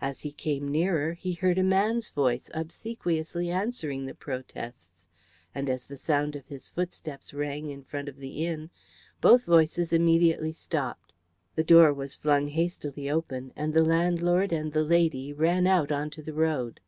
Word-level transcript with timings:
As 0.00 0.20
he 0.20 0.32
came 0.32 0.66
nearer 0.68 1.12
he 1.12 1.34
heard 1.34 1.58
a 1.58 1.62
man's 1.62 2.08
voice 2.08 2.48
obsequiously 2.54 3.50
answering 3.50 4.06
the 4.06 4.14
protests, 4.14 5.06
and 5.54 5.68
as 5.68 5.84
the 5.84 5.98
sound 5.98 6.34
of 6.34 6.46
his 6.46 6.70
footsteps 6.70 7.34
rang 7.34 7.68
in 7.68 7.84
front 7.84 8.08
of 8.08 8.16
the 8.16 8.46
inn 8.46 8.70
both 9.20 9.44
voices 9.44 9.92
immediately 9.92 10.54
stopped. 10.54 11.12
The 11.56 11.64
door 11.64 11.92
was 11.92 12.16
flung 12.16 12.46
hastily 12.48 13.10
open, 13.10 13.52
and 13.54 13.74
the 13.74 13.84
landlord 13.84 14.50
and 14.50 14.72
the 14.72 14.82
lady 14.82 15.30
ran 15.30 15.66
out 15.66 15.92
onto 15.92 16.22
the 16.22 16.32
road. 16.32 16.80